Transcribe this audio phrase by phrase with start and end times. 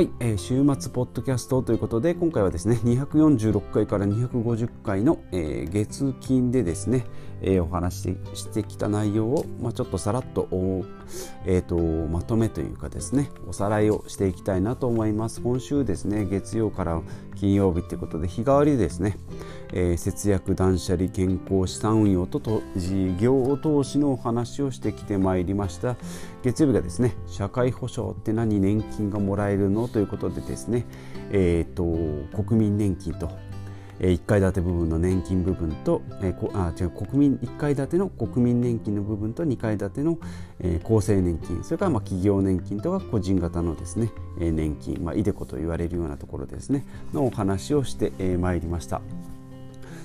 [0.00, 7.04] はい、えー、週末ポッドキャストということで今回はですね246回から250回の、えー、月金でですね、
[7.42, 10.48] えー、お話ししてきた内容を、まあ、ちょっとさらっと,、
[11.46, 15.40] えーと、まとめというかですねおさらいをしていきたいなと思います。
[15.40, 17.00] 今週ですね月曜から
[17.36, 19.16] 金曜日ということで日替わりですね、
[19.72, 25.96] えー、節約断捨離健康資産運用とと事業投資のお話をしてきてまいりました。
[26.42, 30.86] 月曜日がですね社会保障って何年金がもらえるのということでですね
[31.30, 33.30] えっ、ー、と国民年金と
[34.08, 40.18] 1階建て部分の年金部分と、えー、あ違う国民1階建ての国民年金の部分と2階建ての、
[40.58, 49.02] えー、厚生年金それからまあ企業年金とか個人型のですね、えー、年金、まあ、イデコと言われるようなところですねのお話をしてまい、えー、りました。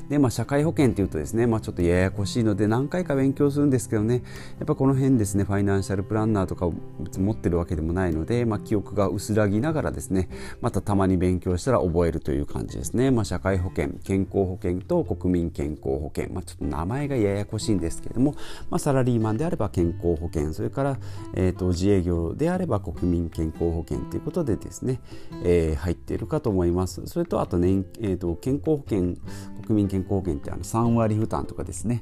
[0.10, 4.24] で、まあ、社会保険というとですね、まあ、ちょっとややこしいので何回か勉強するんですけどね
[4.60, 6.74] やっぱこの辺ですねファイナンシャルプランナーとかを
[7.18, 10.30] 持ってるわけでもないので、まあ、記憶が薄らぎながらですね
[10.62, 18.36] またたまに勉強したら覚えるという感じですね、まあ、社会保険健康保険と国民健康保険、まあ、ちょっと名前がややこしいんですけれども、
[18.70, 20.98] まあ、サラリーマンであれば健康保険それから、
[21.34, 25.00] えーと、自営業であれば国民健康保険ということでですね、
[25.44, 27.02] えー、入っているかと思います。
[27.06, 29.16] それとあと,、ねえーと健康保険
[29.66, 32.02] 国民健康保険ってあの3割負担とかですね。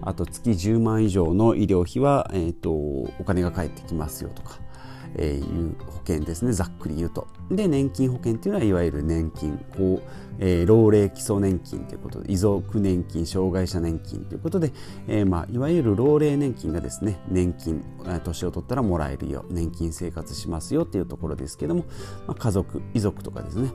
[0.00, 4.58] あと月10万以上の医療費は、えーと、お金が返ってきますよとか、
[5.16, 6.52] えー、いう保険ですね。
[6.52, 7.28] ざっくり言うと。
[7.50, 14.72] で年金保険っていうのはいわゆる年金こう、えー、老齢基礎年金ということで遺族年金障害者年金ということで、
[15.06, 17.84] えーまあ、いわゆる老齢年金がですね年金
[18.24, 21.84] 年を取ったらもらえるよ年金生活しますよっていうところですけども、
[22.26, 23.70] まあ、家族遺族とかですね。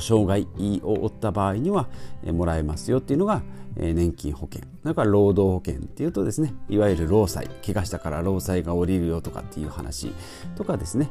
[0.00, 0.46] 障害
[0.82, 1.88] を負った場合には
[2.24, 3.42] もらえますよっていうのが
[3.76, 4.62] 年金保険。
[4.82, 7.48] それから労働保険っていうとですねいわゆる労災。
[7.64, 10.12] 怪我したから労災が下りるよとかっていう話
[10.56, 11.10] とかですね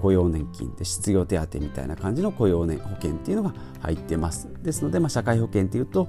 [0.00, 4.48] 雇用年金で失業手当みたいな感じの雇用年保険っていうのが入ってます。
[4.62, 6.08] ですので、まあ、社会保険っていうと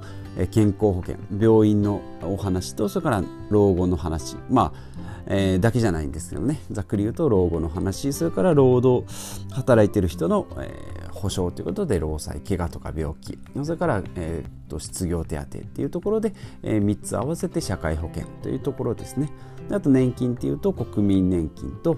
[0.52, 1.18] 健康保険。
[1.40, 4.38] 病院のお話とそれから老後の話。
[4.50, 6.62] まあえー、だけじゃないんですけどね。
[6.70, 8.14] ざっくり言うと老後の話。
[8.14, 9.12] それから労働
[9.52, 19.32] 働いてる人の、えー、保障ということで労災怪我とか病気それから、えーと、失業手当っていうところで、えー、3つ合わせて社会保険というところですね。
[19.72, 21.98] あと年金っていうと国民年金と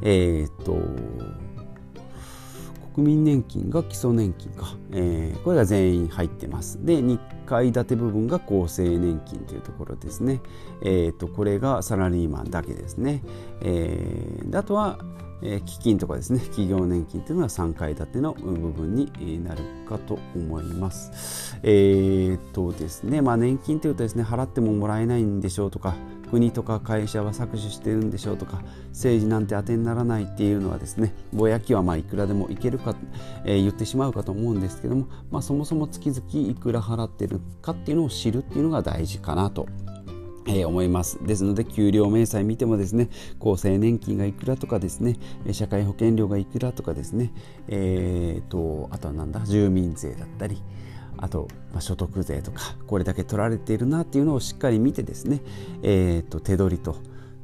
[0.00, 0.78] え、ー、と
[2.94, 6.82] 国民年金が基礎年金か、えー、これが全員入ってます。
[6.84, 10.40] で2階建て部分が厚生年金というところですね。
[10.82, 13.22] え、ー、とこれがサラリーマンだけですね、
[13.60, 14.98] えー、あとは
[15.42, 21.58] え基金とかですね企業年金というのは3階建ての部分になるかと思います。
[21.62, 25.94] えー、っとですねまあ年金というとですね払ってももらえないんでしょうとか
[26.32, 32.94] 国とか会社は搾取してるんでしょうとか政治なんて当てにならないっていうのはですねぼやきはまあいくらでもいけるか、
[33.44, 39.68] えー、言ってしまうかと思うんですけども、まあ、そもそも月々いくら払ってるかっていうのを知るっていうのが大事かなと
[40.46, 41.18] えー、思います。
[41.24, 43.08] ですので給料明細見てもですね
[43.40, 45.16] 厚生年金がいくらとかですね
[45.52, 47.32] 社会保険料がいくらとかですね
[47.68, 50.62] えーと、あとはなんだ住民税だったり
[51.18, 55.40] あと、まあ、所得税とかこれだけ取られているなっていうのをしっかり見てですね、
[55.82, 56.96] えーと手取りと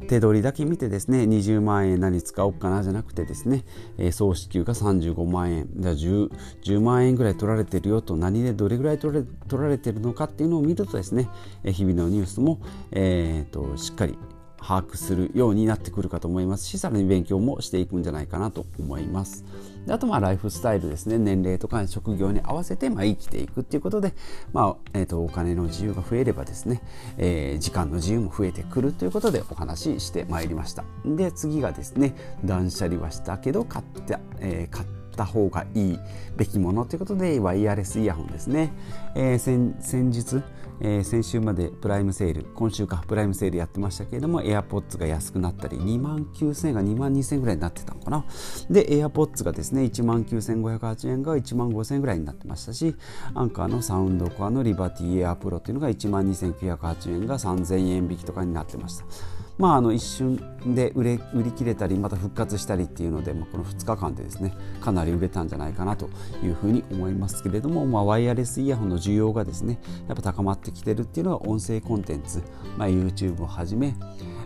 [0.06, 3.64] 手取りだけ見てですね20万円何使おうかなじゃなくてですね、
[3.98, 5.68] えー、総支給が35万円。
[5.76, 6.30] じゃあ 10,
[6.62, 11.28] 10万円ぐらい取られてるよと何でどれぐらい取られ取られてるのかっていうのを見るとですね、
[11.64, 12.60] えー、日々のニュースも、
[12.92, 14.18] えーとしっかり
[14.60, 19.44] 把握するようになってくるかと思いますしさらに勉強もしていくんじゃないかなと思います。
[19.86, 21.18] であとまあライフスタイルですね。
[21.18, 24.14] 年齢とか職業に合わせてまあ生きていくっていうことで、
[24.52, 26.82] まあえー、とお金の自由が増えればですね、
[27.16, 30.84] えー、時間の自由も増えてくるということでお話ししてまいりました。
[31.04, 32.14] で次がですね
[32.44, 35.98] 断捨離はしたけど買った、えー、買ったた方がいい
[36.36, 38.72] べきものということでワイヤレスイヤホンですね、
[39.14, 40.42] えー、先先日
[40.80, 48.24] えー、先週までプライムセール今週かプライムセールやってましたけれども AirPods が安くなったり2万9000円が2万2000円ぐらいになってたのかな。
[48.70, 52.94] で AirPods がですね1万9580円が1万5000円ぐらいになってましたし
[53.34, 59.47] アンカーのサウンドコアのリバティエアプロっていうのが1万2980円が3000円引きとかになってました。
[59.58, 60.40] まあ、あの一瞬
[60.74, 66.08] で売れ売り切れたりまた復活したりっていうので、まあ、この2日間でですねかなり売れたんじゃないかなと
[66.42, 72.42] いうふうに思いますけれども、まあ、ワイヤレスイヤホンの需要がですねやっぱ高まってきてるっていうのは音声コンテンツ、
[72.76, 73.94] まあ、YouTube をはじめ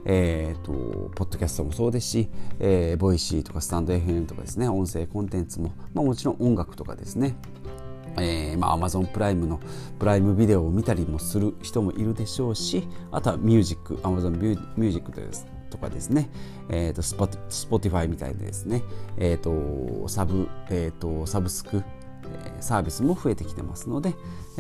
[0.05, 0.73] えーと、
[1.15, 7.37] ポッドキャストもそうですし、えー、ボイシーとかスタンド FM とかですね音声コンテンツも、まあ、もちろん音楽とかですね
[8.19, 9.61] えーまあ、Amazon プライムの
[9.99, 15.31] プライムビデオを見たりもする人もいるでしょうしあとはミュージック Amazon ミュージックという
[15.71, 16.29] とかですね、
[16.69, 18.83] えーと、スポスポティファイみたいでですね、
[19.17, 21.83] えーとサブえーと、サブスク
[22.61, 24.15] サービスも増えてきてますので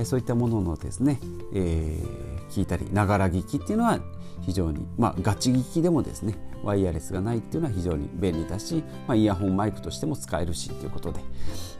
[0.04, 1.20] そういったもののですね、
[1.54, 4.00] えー、聞いたりながら聞きっていうのは
[4.40, 6.34] 非常にまあガチ聞きでもですね
[6.64, 11.20] ワイヤレスがないっていうのは非常に便利だし、まあ、イヤホンマイクとしても使えるしということで。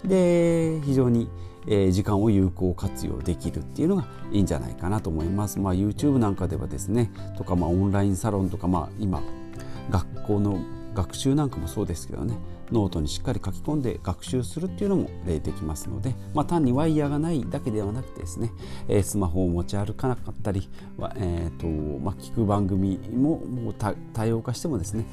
[0.05, 1.29] で非常に
[1.67, 5.59] えー、時間を有効活用できるっていうのがいいんじゃないかなと思います。
[5.59, 9.23] まあ、YouTube なんかではですねとか、まあ、オンラインサロンとか、まあ、今
[9.91, 10.61] 学校の
[10.95, 12.37] 学習なんかもそうですけどね
[12.73, 18.51] ノートにしっかり書き込んで学習するっていうのもできますので、まあ、単にワイヤーがないだけではなくてですね、
[18.89, 20.69] えー、スマホを持ち歩かなかったり、
[21.17, 21.67] えーと
[22.01, 25.05] まあ、聞く番組ももう多様化してもですね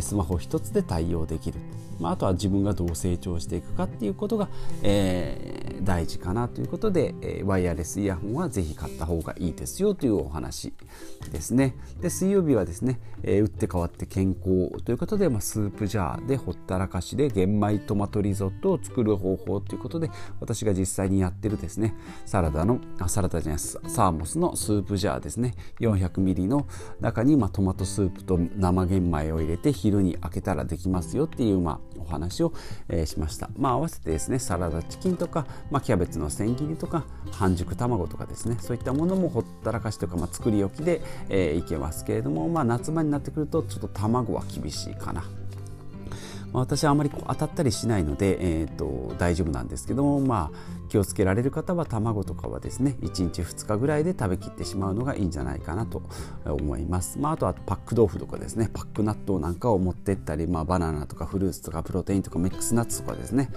[0.00, 1.60] スマホ一つで対応できる、
[2.00, 4.48] まあ、あとは自分がどう成長していくかっていうことが、
[4.82, 10.72] えー、大事かなということで、えー、ワイヤレスイヤホンはぜひ買った方がいいですよというお話
[11.30, 11.76] ですね。
[12.00, 20.10] で水曜日はですね、えー、打って変わって健康ということで、まあ、スープジャーでほったらかしで玄米トマトリゾットを作る方法ということで
[20.40, 26.66] 私が実際にやってるですねサラダのあサラダじゃないサーモスのスープジャーですね 400ml の
[27.00, 32.52] 中に、まあ、トマトスープと生玄米を入れて昼に開けたらできますよっていう、まあ、お話を、
[32.88, 33.50] えー、しました。
[33.56, 45.24] まあ、合わせてですねサラダチキンとか、まあ、キャベツの千切りとか半熟卵とかですねそういったものもほったらかしとか、まあ、作り置きで、えー、いけますけれども、まあ、夏場になってくるとちょっと卵は厳しいかな。
[46.54, 56.02] ま、私はあまりこう当たったりしないので、えーと、大丈夫なんですけども、まあ、気をつけられる方は卵とかはですね1日2日ぐらいで食べきってしまうのがいいんじゃないかなと
[56.44, 63.50] 思います、まあ、あとはパック豆腐とかですねパック納豆なんかを持ってったり、まあ、バナナとかフルーツとかプロテインとかミックスナッツとかですね。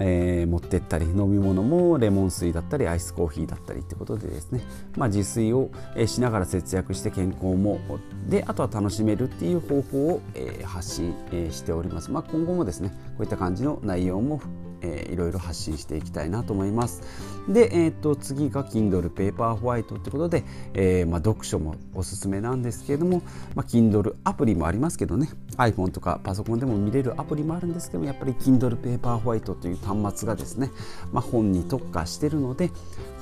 [0.00, 4.60] えー、持ってったり飲み物もレモン水だったりアイスコーヒーだったりってことでですね、
[4.96, 5.70] まあ、自炊を
[6.06, 7.80] しながら節約して健康も
[8.28, 14.40] であとは楽しめるっていう方法を、えー、発信、えー、しております、まあ、今後もですねこういった感じの内容も
[14.82, 17.02] えー、いろいろ発信していきたいなと思います。
[17.48, 20.44] で、えー、と次が Kindle Paper White ということで、
[20.74, 23.22] えーまあ、読書もおすすめなんですけれども、
[23.54, 30.70] まあ、Kindle アプリもありますけどね iPhone とかパソコンでも見れるアプリもあるんですけどもやっぱり Kindle Paper White という端末がですね、
[31.12, 32.70] まあ、本に特化してるので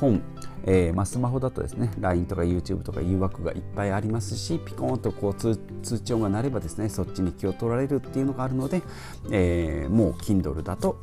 [0.01, 0.23] 本、
[0.65, 8.83] えーまあ、スマホだとですね LINE とか YouTube とか誘惑がいっぱいありますしピコーンとこう通通知音が鳴ればですねそっちに気を取られるっていうのがあるので、
[9.31, 10.99] えー、もう Kindle だと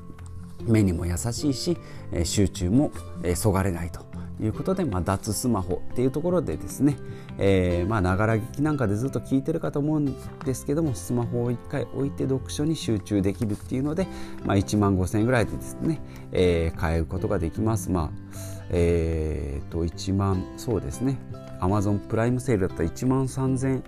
[0.66, 1.78] 目にも優しいし、
[2.24, 2.92] 集中も、
[3.36, 4.02] そがれないと
[4.42, 6.98] いうことで、まあ、脱スマホっていうところでですね、
[7.38, 10.16] ながら聞きなんかでずっと聞いてるかと思うん
[10.46, 14.08] ですけどもスマホを1回置いて読書に集中できるっていうので、
[14.46, 16.02] まあ、1万5000円ぐらいでですね、
[16.32, 17.90] えー、買えることができます。
[17.90, 18.34] まあ
[18.70, 21.20] えー、と1万そうですね
[21.60, 23.84] Amazon プライムセールだったら1万3000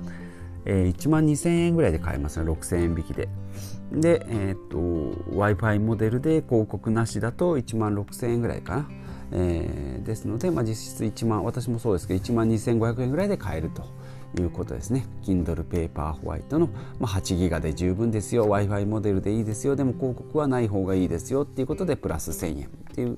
[0.67, 3.29] えー、1万2000円ぐらいで買えますね6000円引きで。
[3.95, 4.77] で、えーと、
[5.31, 8.89] w i f i モデルで広告なしだと1万6000円ぐらいかな。
[9.31, 13.83] えー、ですので、まあ、実質1万私もそうですけど1万2500円ぐらいで買えると
[14.39, 15.05] いうことですね。
[15.23, 16.69] Kindle Paper White の、
[16.99, 18.43] まあ、8ギガで十分ですよ。
[18.43, 19.75] W i f i モデルでいいですよ。
[19.75, 23.17] でも広告はない方がいいですよっていうことでプラス1000円っていう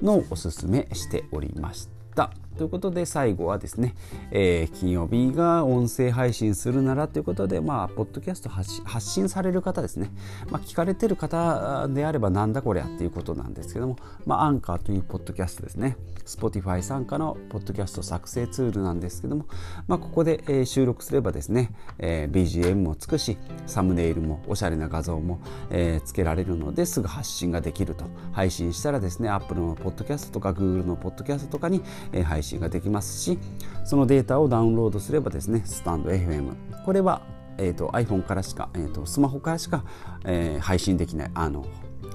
[0.00, 2.30] のをおすすめしておりました。
[2.56, 3.94] ということで最後はですね、
[4.30, 10.10] えー、金曜日が音声配信するならということで、まあ、ポッドキャスト発信される方ですね、
[10.50, 19.46] まあ、聞かれてる方であればなんだこりゃっていうことなんですけども、まあ、アンカーというポッドキャストですね、Spotify 参加のポッドキャスト作成ツールなんですけども、
[19.86, 23.36] まあ、ここで、えー、収録すればですね、えー、BGM もつくし、
[23.66, 28.04] サムネイルもおしゃれな画像も、えー、つけられるのですぐ発信ができると。
[28.32, 31.82] 配信したらですね、Apple のポッドキャストとか Google のポッドキャストとかに、
[32.12, 33.38] えー、配信信ができますし
[33.84, 37.22] そのデータをダウンロードすればですねスタンド FM これは、
[37.58, 39.84] えーと、iPhone からしか、えーと、スマホからしか、
[40.24, 41.66] えー、配信できないあの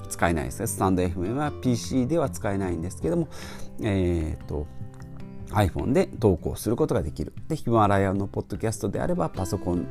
[0.09, 0.67] 使えないですね。
[0.67, 3.29] スタンド FM は PC では使えないんですけども
[3.81, 4.67] えっ、ー、と
[5.51, 7.33] iPhone で投稿することができる。
[7.47, 9.87] でヒマラヤのポッドキャストであればパソコン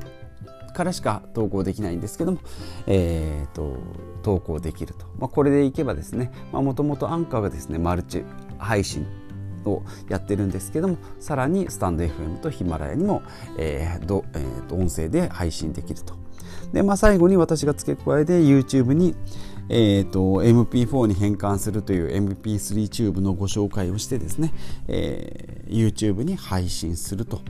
[0.73, 2.39] からしか投稿できないんですけども、
[2.87, 3.77] えーと、
[4.23, 8.25] 投稿できると、まあ、これでいけばですねもともとアンカーがですねマルチ
[8.59, 9.07] 配信
[9.67, 13.23] をやってるんですけどもさらにスタンド FM とヒマラヤにも、
[13.59, 16.15] えーどえー、と音声で配信できると。
[16.73, 19.15] で、まあ、最後に私が付け加えて YouTube に
[19.73, 24.53] えーと、MP4 に変換するという MP3 チューブのご紹介をしてですね、
[24.89, 27.41] えー、YouTube に配信すると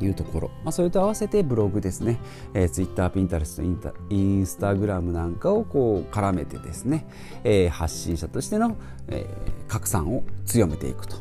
[0.00, 2.18] いうところ、まあ、それと合わせてブログですね、
[2.54, 3.62] えー、Twitter、Pinterest、
[4.10, 7.06] インスタグラムなんかをこう絡めてですね、
[7.44, 8.76] えー、発信者としての、
[9.08, 11.16] えー、拡散を強めていくと。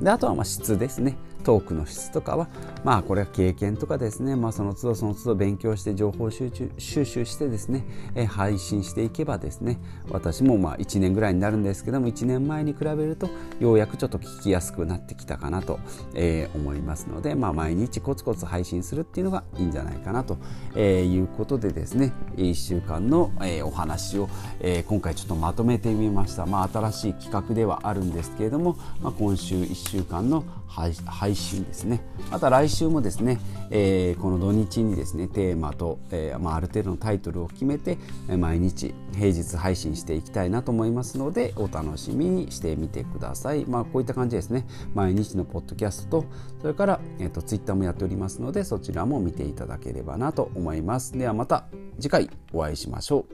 [0.00, 1.16] であとはまあ質ですね。
[1.40, 2.48] トークの質とかは
[2.84, 9.78] まあこれは経験とかですね、まあ、その都度その都度勉強して情報収集収集してですね、え配信していけばですね。
[10.10, 13.28] 私もまあ1年ぐらいになるんですけども1年前に比べると
[13.58, 15.78] ようやくちょっと聞きやすくなってきたかなと、
[16.14, 20.38] えー、思いますので、まあ、毎日コツコツ配信するっていうのがいいんじゃないかなと、
[20.74, 24.28] えいうことでですね1週間の、えお話を、
[24.60, 32.00] え今回ちょっとまとめてみました、まあ、新しい企画ではあるんですけれども、まあ、今週1週間の配信ですね。
[32.30, 37.98] また来週もですね、えー、この土日にですねテーマと、えーまあ、ある程度のタイトルを決めて
[38.38, 43.64] 毎日平日配信していきたいなと思いますのでお楽しみにしてみてください。
[43.66, 44.66] まあこういった感じですね。
[44.94, 46.26] 毎日のポッドキャストと
[46.60, 51.18] それから、えーと、ツイッターもやっておりますのでそちらも見ていただければなと思います。
[51.18, 51.66] ではまた
[51.98, 53.26] 次回お会いしましょ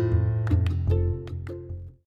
[0.00, 0.03] う。